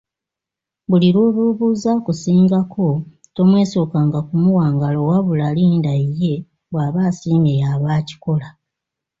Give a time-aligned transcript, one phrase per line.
[0.89, 2.87] Buli lw’oba obuuza, akusingako
[3.35, 6.33] tomwesokanga kumuwa ngalo, wabula linda ye
[6.71, 8.47] bw’aba asiimye y’aba akikola.